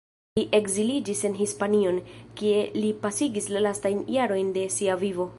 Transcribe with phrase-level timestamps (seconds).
[0.37, 1.99] Li ekziliĝis en Hispanion,
[2.41, 5.29] kie li pasigis la lastajn jarojn de sia vivo.